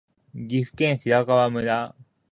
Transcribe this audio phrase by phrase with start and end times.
[0.33, 1.93] 岐阜県白川村